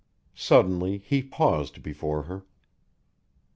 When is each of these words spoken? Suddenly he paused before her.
Suddenly 0.33 0.97
he 0.97 1.21
paused 1.21 1.83
before 1.83 2.23
her. 2.23 2.43